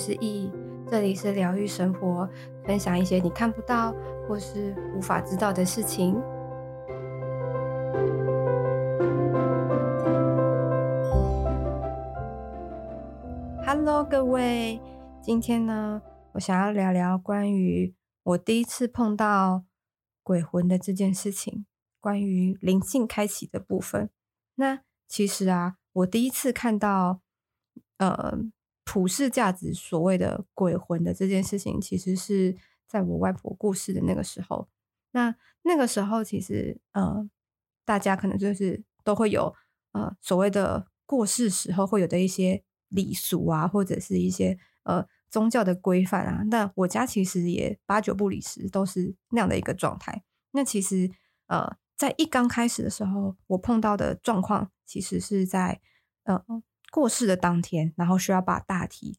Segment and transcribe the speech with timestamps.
[0.00, 0.50] 是易，
[0.88, 2.26] 这里是疗愈生活，
[2.64, 3.94] 分享一些你看不到
[4.26, 6.14] 或是无法知道的事情。
[13.62, 14.80] Hello，各位，
[15.20, 16.00] 今天呢，
[16.32, 19.64] 我想要聊聊关于我第一次碰到
[20.22, 21.66] 鬼魂的这件事情，
[22.00, 24.08] 关于灵性开启的部分。
[24.54, 27.20] 那其实啊，我第一次看到，
[27.98, 28.38] 呃，
[28.84, 34.68] 普世价值所谓的鬼魂的这件事情，其实是在我外婆过世的那个时候。
[35.12, 37.28] 那那个时候，其实呃，
[37.84, 39.54] 大家可能就是都会有
[39.92, 42.62] 呃所谓的过世时候会有的一些。
[42.92, 50.24] 礼俗啊，或者是一些呃宗教的规范啊，那我家其实也八九不离十，都是那样的一个状态。
[50.50, 51.08] 那其实
[51.46, 55.80] 呃，在一刚开始的时候，我碰到的状况，其实是在
[56.24, 56.44] 呃
[56.90, 59.18] 过世的当天，然后需要把大体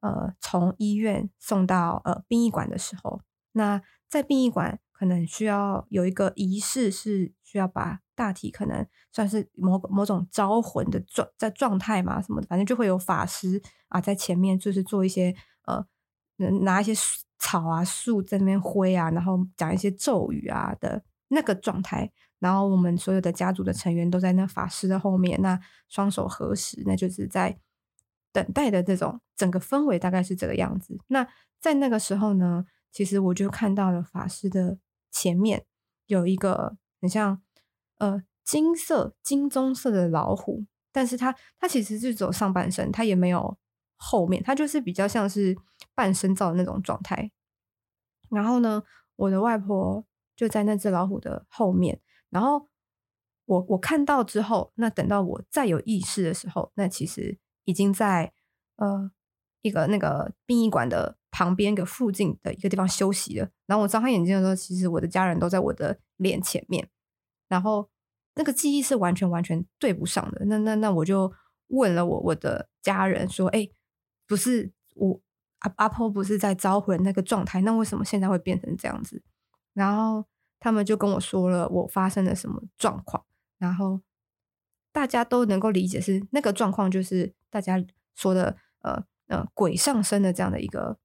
[0.00, 3.20] 呃从医院送到呃殡仪馆的时候，
[3.52, 8.00] 那在殡仪馆可能需要有一个仪式，是需要把。
[8.18, 15.32] 大体可能算是某某种招魂的状在状态嘛，什么的，反正就会有法师啊在前面，就是做一些
[15.66, 15.86] 呃，
[16.62, 16.92] 拿一些
[17.38, 22.10] 草啊树在那边挥啊，然后讲一些咒语啊的那个状态。
[22.38, 27.58] 然后我们所有的家族的成员都在那法师的后面，那双手合十，那就是在
[28.32, 30.98] 等待的这种整个氛围大概是这个样子。
[31.08, 31.26] 那
[31.60, 34.78] 在那个时候呢，其实我就看到了法师的
[35.10, 35.64] 前面
[36.06, 37.42] 有一个很像。
[38.00, 43.58] 呃，金色、金棕色的老虎，但是它它其实就只有上半身，它也没有
[43.96, 45.56] 后面，它就是比较像是
[45.96, 47.32] 半身照的那种状态。
[48.30, 48.84] 然后呢，
[49.16, 50.04] 我的外婆
[50.36, 52.00] 就在那只老虎的后面。
[52.30, 52.68] 然后
[53.46, 58.32] 我我看到之后，那等到我再有意识的时候，那其实已经在
[58.76, 59.10] 呃
[59.62, 63.48] 一个那个殡仪馆的旁边一个附近的一个地方休息了。
[63.66, 66.88] 然后我张开眼睛的时候，其实我的家人都在我的脸前面。
[67.48, 67.88] 然后
[68.34, 71.32] 那个记忆是完全完全对不上的，那那那我就
[71.68, 73.68] 问了我我的家人说，哎，
[74.26, 75.20] 不是我
[75.60, 79.22] 阿阿婆不是在招魂那个状态，那为什么现在会变成这样子？
[79.72, 80.26] 然后
[80.58, 83.24] 他们就跟我说了我发生了什么状况，
[83.58, 84.00] 然后
[84.92, 87.82] 大家都能够理解是那个状况，就是大家
[88.14, 90.98] 说的呃呃鬼上身的这样的一个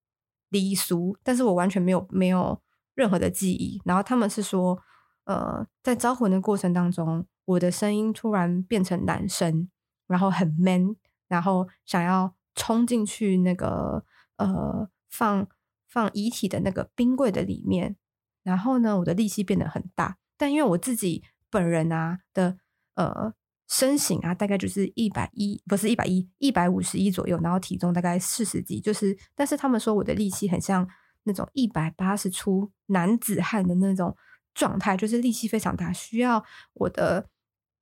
[0.50, 2.62] 礼俗，但是我完全没有没有
[2.96, 4.80] 任何的记忆，然后他们是说。
[5.26, 9.70] 呃，在招魂的过程当中，我的声音突然变成男生，
[10.06, 10.98] 然后很 man，
[11.30, 14.04] 然后想要冲进去那个
[14.36, 15.48] 呃放
[15.88, 17.96] 放遗体的那个冰柜的里面，
[18.44, 22.58] 然后呢，我的力气变得很大，但因为我自己本人啊的
[22.96, 23.34] 呃
[23.68, 30.88] 身形啊，大概就是一百一，不是一百一，一百五十一左右，然后体重大概四十几，就是，但是他们说我的力气很像
[31.24, 34.16] 那种一百八十出男子汉的那种。
[34.56, 37.28] 状态就是力气非常大，需要我的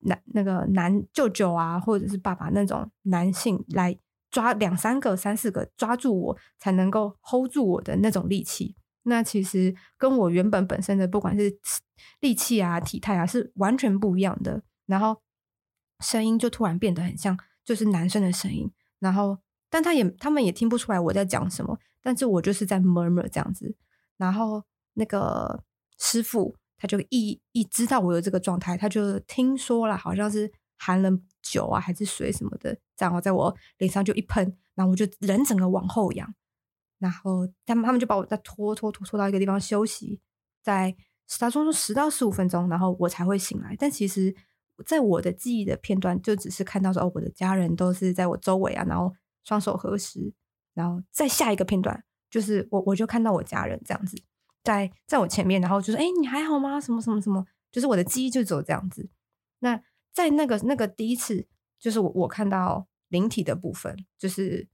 [0.04, 4.00] 男那个男舅舅啊，或者是爸爸那种男性来
[4.30, 8.78] 抓两三个、三四个抓住我，才能够 hold 住我的那种力气。
[9.04, 11.60] 那其实跟我原本本身的不管是
[12.20, 14.64] 力气啊、体态啊，是完全不一样的。
[14.86, 15.22] 然后
[16.00, 18.72] 声音就突然变得很像，就是男生的声音。
[19.00, 19.38] 然后，
[19.70, 23.76] 但他也他们也听不出来我在讲什么，但是我就是在 murmur 这样子。
[24.18, 24.64] 然后
[24.94, 25.64] 那个
[25.98, 26.56] 师傅。
[26.84, 36.34] 他就一一知道我有这个状态，他就听说了，好像是含了酒啊还是水什么的，然后在我脸上就一喷，然后我就人整个往后仰，
[37.02, 40.22] 然后他们他们就把我再拖拖拖拖到一个地方休息，
[40.62, 40.96] 在
[41.40, 43.76] 他说说十到十五分钟，然后我才会醒来。
[43.80, 44.34] 但其实
[44.86, 49.12] 在我的记忆的片段，就只是看到说哦，我的家人都是在我周围啊，然后
[49.44, 50.32] 双手合十，
[50.76, 54.16] 然后再下一个片段就是我我就看到我家人这样子。
[54.64, 56.80] 在在我前面，然后就说：“哎，你还好吗？
[56.80, 59.10] 什么什么什么？”就是我的记忆就只有这样子。
[59.58, 59.82] 那
[60.14, 61.48] 在那个那个第一次，
[61.80, 64.68] 就是我我看到灵体的部分，就是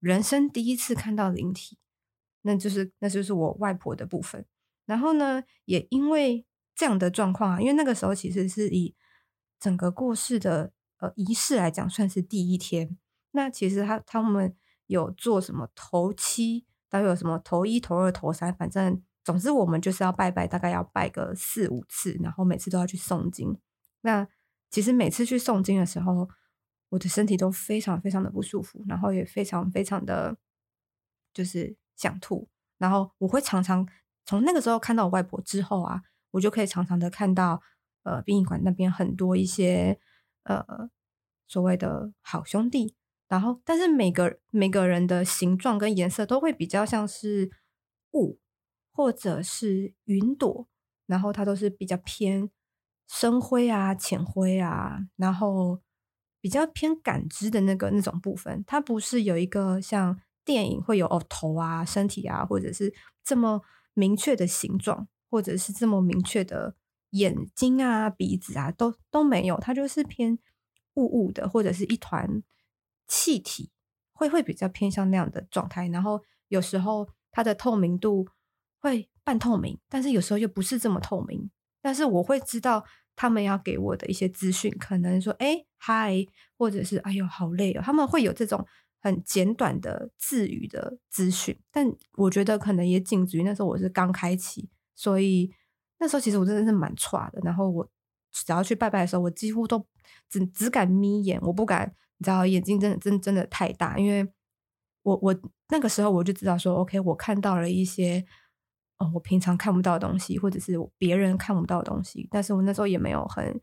[0.00, 1.78] 人生第一次看到灵体，
[2.42, 4.44] 那就是那就是我外婆的部分。
[4.86, 6.44] 然后呢，也因为
[6.74, 8.96] 这样的状况啊，因为那个时候其实是以
[9.60, 12.98] 整个过世的呃仪式来讲，算是第一天。
[13.30, 14.56] 那其实他他们
[14.86, 16.66] 有做什么头七。
[16.92, 23.56] 都有什么头一、头二、头三，反正总之我们就是要拜拜，大概要拜个四五次，然后每次都要去诵经。
[24.00, 24.26] 那
[24.70, 26.28] 其实每次去诵经的时候，
[26.90, 30.36] 我的身体都非常非常的不舒服，然后也非常非常的
[31.32, 32.48] 就是想吐。
[32.78, 33.88] 然后我会常常
[34.24, 37.62] 从那个时候看到我外婆之后啊，我就可以常常的看到
[38.02, 39.98] 呃殡仪馆那边很多一些
[40.44, 40.64] 呃
[41.46, 42.94] 所谓的好兄弟，
[43.28, 47.50] 然后但是每个每个人的形状跟颜色都会比较像是
[48.12, 48.38] 雾
[48.92, 50.68] 或者是云朵，
[51.06, 52.50] 然后它都是比较偏
[53.08, 55.80] 深灰啊、浅灰啊，然后
[56.40, 62.92] 比较偏感知的那个那种部分，它不是有一个像电影会有哦头啊、身体啊，或者是
[63.22, 63.62] 这么
[63.94, 66.74] 明确的形状，或者是这么明确的
[67.10, 70.38] 眼睛啊、鼻子啊，都都没有，它就是偏
[70.94, 72.42] 雾雾的，或者是一团。
[73.12, 73.72] 气体
[74.12, 78.24] 会会比较偏向那样的状态，然后有时候它的透明度
[78.78, 81.50] 会半透明，但是有时候又不是这么透明。
[81.82, 82.84] 但是我会知道
[83.20, 86.24] 他们要给我的一些资讯，可能说“哎嗨”
[86.56, 88.66] 或者是“哎呦好累哦”，他们会有这种
[88.98, 91.54] 很简短的字语的资讯。
[91.70, 91.86] 但
[92.16, 95.52] 我觉得可能也仅止于那时候我是刚开启，所以
[95.98, 97.38] 那时候其实我真的是蛮差的。
[97.44, 97.86] 然后我
[98.32, 99.86] 只要去拜拜的时候，我几乎都
[100.30, 101.94] 只只敢眯眼，我不敢。
[102.16, 104.26] 你知道眼睛真的真真的太大，因为
[105.02, 105.38] 我我
[105.68, 108.24] 那个时候我就知道说，OK，我看到了一些
[109.00, 113.60] 哦，我平常看不到的东西，或者是别人看不到的东西，但是我那时候也没有很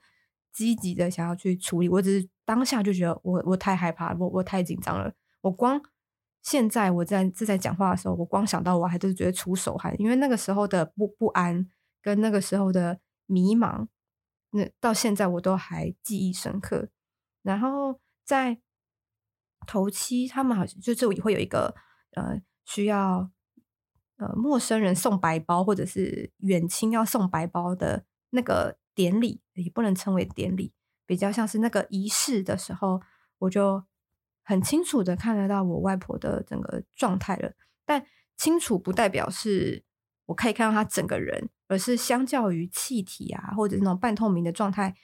[0.51, 5.81] 积极的想要去处理，我只是当下就觉得我我太害怕，我我太紧张了，我光
[6.44, 11.69] 现在我在正在讲话的时候，我光想到我还就是觉得出手汗，因为那个时候的不不安
[12.01, 13.88] 跟那个时候的迷茫，
[14.51, 16.89] 那到现在我都还记忆深刻，
[17.42, 18.00] 然后。
[18.28, 18.60] 在
[19.66, 21.74] 头七，他们好像就这里会有一个
[22.12, 23.31] 呃，需要
[24.17, 30.73] 呃陌生人送白包，或者是远亲要送白包的那个典礼，也不能称为典礼，
[31.05, 33.01] 比较像是那个仪式的时候，
[33.39, 33.83] 我就
[34.43, 37.53] 很清楚的看得到我外婆的整个状态了。
[37.85, 38.05] 但
[38.35, 39.83] 清楚不代表是
[40.25, 44.95] 我可以看到她整个人，而是相较于气体啊，或者那种半透明的状态，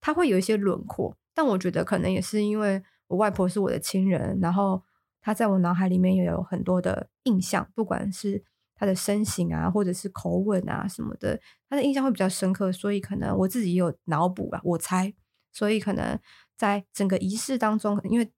[0.00, 1.16] 它会有一些轮廓。
[1.34, 4.82] 但我觉得可能也是因为我外婆是我的亲人，然后
[5.20, 8.44] 她在我脑海里面也有很多的印象，不管是
[8.82, 11.40] 他的身形啊，或者是口吻啊什么的，
[11.70, 15.14] 他的印象会比较深刻，所以可能我自己也有脑补吧，我猜，
[15.52, 16.18] 所以可能
[16.56, 18.32] 在整个仪式当中，因为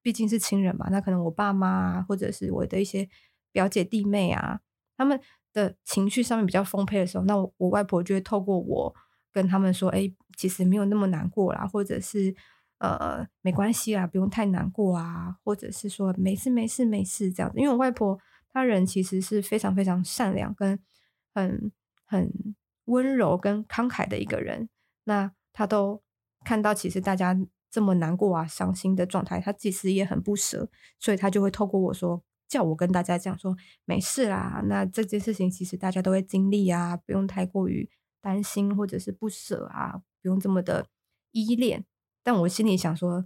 [0.00, 3.08] 毕竟是亲人嘛，那可能我爸妈啊，或者是我的一些
[3.50, 4.60] 表姐弟妹啊，
[4.96, 5.20] 他们
[5.52, 8.94] 的情绪上面比较丰沛的时候，那我，我外婆就会透过我。
[9.32, 12.34] 跟他们说，哎，其实没有那么难过啦，或者是
[12.78, 17.56] 呃，没关系啊，不用太难过啊，或者是说没事没事没事这样子。
[17.60, 18.18] 因为我外婆
[18.52, 20.78] 他人其实是非常非常善良，跟
[21.34, 21.72] 很
[22.04, 22.54] 很
[22.84, 24.68] 温柔跟慷慨的一个人。
[25.04, 26.02] 那他都
[26.44, 27.36] 看到其实大家
[27.70, 30.68] 这么难过啊、伤心的状态，他其实也很不舍，
[30.98, 34.62] 所以他就会透过我说，叫我跟大家讲说，没事啦。
[34.66, 37.88] 那这件事情其实大家都会经历啊，不用太过于。
[38.22, 40.88] 担心或者是不舍啊，不用这么的
[41.30, 41.86] 依恋。
[42.22, 43.24] 但我心里想说，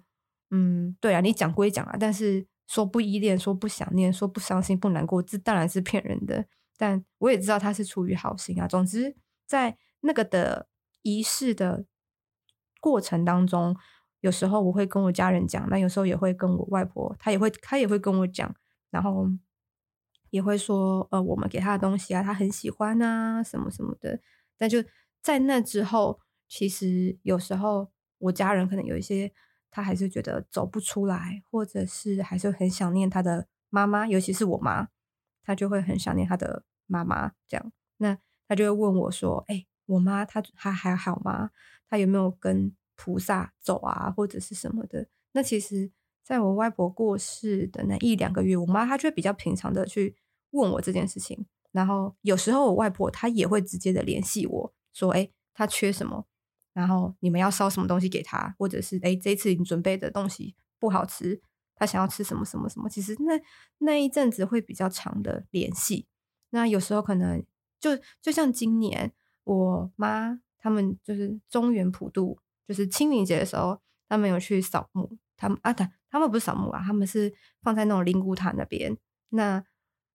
[0.52, 6.46] 嗯，对啊，你讲归讲啊，但是说不依恋、说不想念、说不伤心、不难过，这当然是骗人的。
[6.76, 8.66] 但我也知道他是出于好心啊。
[8.66, 9.14] 总之，
[9.46, 10.68] 在那个的
[11.02, 11.84] 仪式的
[12.80, 13.76] 过程当中，
[14.20, 18.54] 有时候我会跟我家人讲，那有时候也会跟我外婆，她也会，她也会跟我讲，
[18.90, 19.28] 然后
[20.30, 24.20] 也会说，呃，我们给她的东西啊，她很喜欢啊，什么什么的。
[24.56, 24.82] 但就
[25.22, 29.32] 在那之后，其实有时候我家人可能有一些，
[29.74, 34.88] 他还是觉得走不出来，或者是还是很想念他的妈妈，尤其是我妈，
[35.42, 37.32] 他就会很想念他的妈妈。
[37.48, 38.16] 这样，那
[38.46, 41.50] 他就会问我说：“哎，我妈她她还好吗？
[41.90, 45.90] 她有没有跟菩萨走啊，或者是什么的？”那其实，
[46.22, 50.14] 在我外婆过世的那一两个月，我妈她就会比较平常的去
[50.50, 51.44] 问我这件事情。
[51.72, 56.28] 然后有时候我外婆她也会直接的联系我说，哎，她缺什么，
[56.74, 61.40] 然后你们要烧什么东西给他，或者是哎，这次你准备的东西不好吃，
[61.74, 62.88] 他想要吃什么什么什么。
[62.90, 63.40] 其实那
[63.78, 66.06] 那一阵子会比较长的联系。
[66.50, 67.42] 那有时候可能
[67.80, 67.90] 就
[68.20, 69.12] 就像今年
[69.44, 72.38] 我妈他们就是中原普渡，
[72.68, 78.96] 就是清明节的时候，他们有去扫墓，他们啊，他他们不是扫墓啊，他们是放在那种灵骨塔那边。
[79.30, 79.64] 那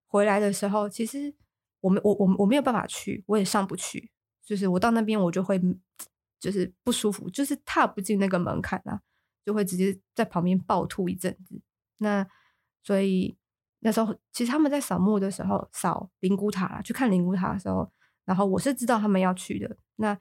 [0.06, 1.36] 回来的时候，其实。
[1.82, 4.12] 我没我我我没有办法去，我也上不去。
[4.44, 5.58] 就是我到那边，我就会
[6.40, 9.02] 就是不舒服，就是踏不进那个门槛啊，
[9.46, 11.62] 就会直接在旁边暴吐一阵子。
[11.98, 12.26] 那
[12.84, 13.38] 所以
[13.80, 17.92] 那时候，其实他们在扫墓的时候，扫灵骨塔，去看灵骨塔的时候，
[18.26, 19.78] 然后我是知道他们要去的。
[19.98, 20.18] 那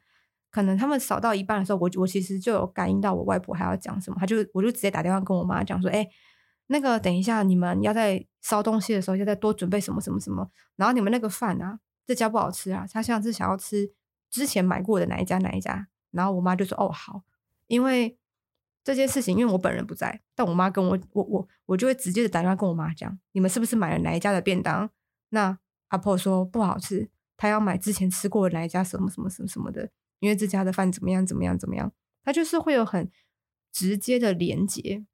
[0.51, 6.09] 可能他们扫到一半的时候，我我其实就有感应到我外婆还要讲什么，他就我就直接打电话跟我妈讲说，哎。
[6.71, 10.51] 那个，等一下，你们要在烧东西的时候，要再多准备什么什么什么。
[10.77, 13.91] 然后你们那个饭啊，这家不好吃啊，他像是想要吃
[14.29, 15.89] 之前买过的哪一家哪一家。
[16.11, 17.23] 然后我妈就说：“哦，好。”
[17.67, 18.17] 因为
[18.83, 24.91] 这件事情，因为我本人不在，但我妈跟我，我我我就会直接的打电话跟我妈讲，你们是不是买了哪一家的便当？
[25.31, 31.93] 那阿婆说不好吃，她要买之前吃过哪一家什么什么什么什么的，因为这家的饭怎么样怎么样怎么样，
[32.25, 33.11] 她就是会有很
[33.71, 35.05] 直接的连接。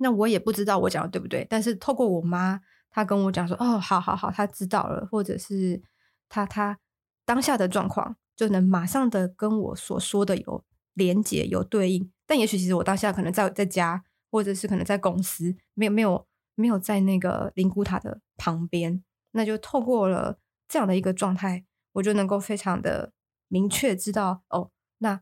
[0.00, 2.60] 那我也不知道我讲的对不对，但是透过我妈，
[2.90, 5.80] 她跟我讲说，哦，好好好，她知道了，或者是
[6.28, 6.78] 她她
[7.24, 10.64] 当下的状况，就能马上的跟我所说的有
[10.94, 12.12] 连接有对应。
[12.24, 19.02] 但也许其实我当下可能在在家，或者是可能在公司，没有没有没有在那个灵骨塔的旁边，
[19.32, 21.64] 那就透过了这样的一个状态，
[21.94, 23.12] 我就能够非常的
[23.48, 25.20] 明确知道哦，那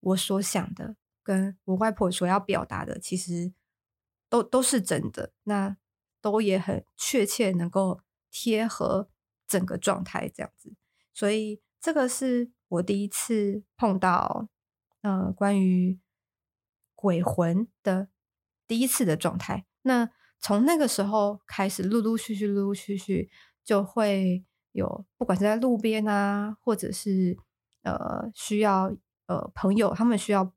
[0.00, 0.94] 我所想的
[1.24, 3.52] 跟我外婆所要表达的，其实
[4.28, 5.76] 都都是真的，那
[6.20, 9.08] 都也很确切能够贴合
[9.48, 10.74] 整个状态这样子，
[11.12, 14.48] 所以这个是我第一次碰到，
[15.02, 16.00] 呃，关于。
[16.96, 18.08] 鬼魂的
[18.66, 20.08] 第一次的状态，那
[20.40, 23.28] 从那个时候开始，陆陆续续、陆陆续续
[23.62, 27.36] 就会有，不管是在路边啊，或者是
[27.82, 30.54] 呃需要呃朋友，他们需要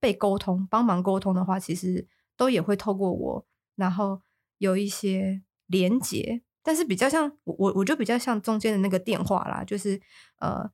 [0.00, 4.20] 被沟通、帮忙沟通的话，其实都也会透过我，然后
[4.58, 10.00] 有一些连接，但是比较像我，我我就比较像中间的那个电话啦，就是
[10.40, 10.68] 呃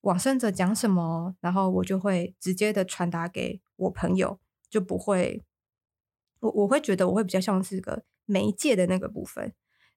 [0.00, 4.38] 往生者讲什么，然后我就会直接的传达给我朋友。
[4.72, 5.44] 就不会，
[6.40, 9.52] 我我会觉得我会比较像是个媒介的那个部分，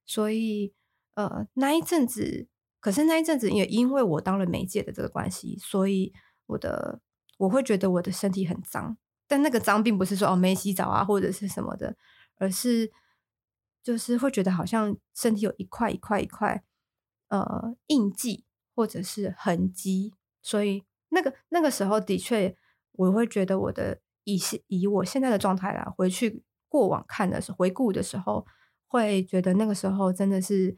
[0.06, 0.74] 所以
[1.14, 2.50] 呃那一阵子，
[2.82, 6.12] 可是那一阵子也因为我当了媒介的这个关系，所以
[6.48, 7.00] 我的
[7.38, 8.98] 我会觉得我的身体很脏，
[9.30, 11.96] 但那个脏并不是说哦没洗澡啊或者是什么的，
[12.36, 12.92] 而是
[13.86, 16.62] 就是会觉得好像身体有一块一块一块
[17.30, 18.44] 呃印记
[18.75, 22.58] 或者是痕迹，所以那个那个时候的确
[22.92, 24.01] 我会觉得我的。
[24.27, 28.44] 以以我现在的状态来回去过往看的时候，回顾的时候，
[28.88, 30.75] 会觉得那个时候真的是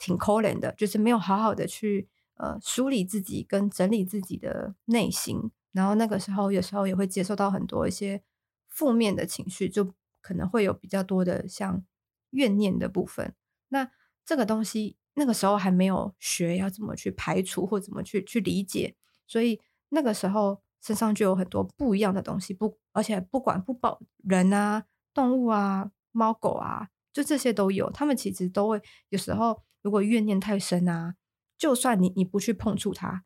[0.00, 8.20] 挺可怜的，就是没有好好的去呃梳理自己跟整理自己的内心，然后那个时候有时候也会接受到很多一些
[8.66, 11.84] 负面的情绪，就可能会有比较多的像
[12.30, 13.34] 怨念的部分。
[13.68, 13.90] 那
[14.24, 20.62] 这个东西那个时候还没有学要怎么去排除或怎么去去理解，所以那个时候。
[20.80, 27.90] 身上就有很多不一样的东西，不，而且不管不保人啊、动物啊、猫狗啊，就这些都有。
[27.90, 31.16] 他们其实都会有时候，如果怨念太深啊，
[31.58, 33.24] 就算你你不去碰触它，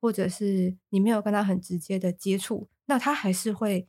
[0.00, 3.86] 或者是你没有跟它很直接的接触，那它还是会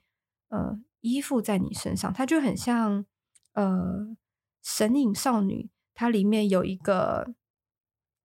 [0.49, 2.11] 呃依附在你身上。
[2.11, 3.05] 它就很像
[3.53, 4.17] 呃
[4.65, 7.35] 神隐少女，它里面有一个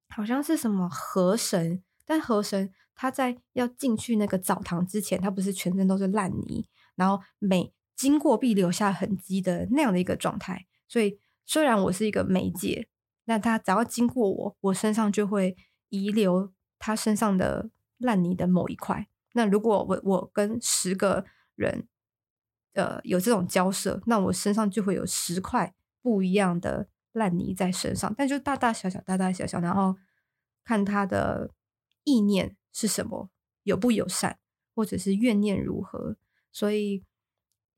[0.09, 2.73] 好像是什么河神，但河神。
[3.03, 10.67] 他在要进去那个澡堂之前，他不是全身都是烂泥，然后每经过必留下痕迹的那样的一个状态。
[10.87, 12.89] 所以虽然我是一个媒介，
[13.25, 15.57] 那他只要经过我，我身上就会
[15.89, 19.09] 遗留他身上的烂泥的某一块。
[19.33, 21.89] 那如果我我跟十个人
[22.75, 29.97] 呃有这种交涉，那我身上就会有十块不一样的烂泥在身上，但就大大小小，大大小小，然后
[30.65, 31.51] 看他的
[32.05, 32.57] 意念。
[32.73, 33.33] 是什么？
[33.65, 34.39] 友不友善，
[34.77, 36.17] 或者是怨念如何？
[36.53, 37.05] 所以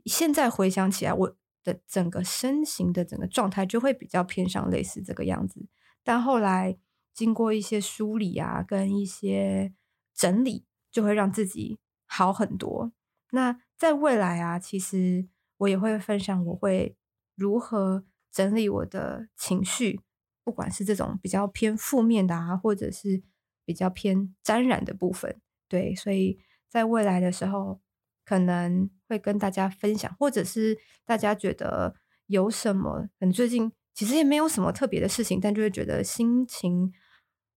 [0.05, 5.67] 现在回想起来，我的整个身形的整个状态就会比较偏向类似这个样子。
[6.05, 6.77] 但后来
[7.15, 9.73] 经过一些梳理啊，跟一些
[10.15, 12.93] 整理，就会让自己好很多。
[13.31, 15.27] 那在未来啊，其实
[15.57, 16.99] 我也会分享我会
[17.35, 20.01] 如何整理我的情绪，
[20.43, 23.23] 不管是这种比较偏负面的啊，或者是。
[23.65, 26.37] 比较偏沾染的部分，对，所以
[26.69, 27.81] 在未来的时候
[28.25, 31.95] 可能会跟大家分享，或者是大家觉得
[32.27, 36.93] 有什么，可能最近其实也没有什么特别的事情，但就会觉得心情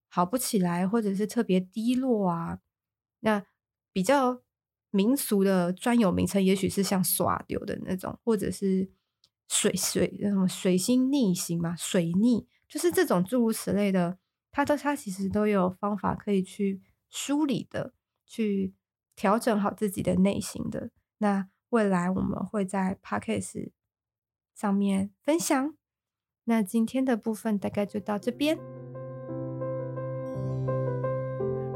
[0.08, 2.60] 好不起来，或者是特别低落啊。
[3.18, 3.44] 那
[3.92, 4.42] 比较
[4.92, 8.88] 民俗的专有名称，也许是像耍丢的那种，或者是
[9.48, 14.18] 水水什么水星逆行嘛，水逆就是这种诸如此类的。
[14.50, 17.92] 他都他其实都有方法可以去梳理的，
[18.24, 18.74] 去
[19.14, 20.90] 调整好自己的内心的。
[21.18, 23.70] 那未来我们会在 Podcast
[24.54, 25.76] 上面分享。
[26.44, 28.75] 那今天的部分大概就到这边。